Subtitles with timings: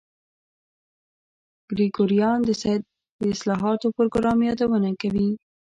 [1.71, 2.81] ګریګوریان د سید
[3.21, 5.29] د اصلاحاتو پروګرام یادونه کوي.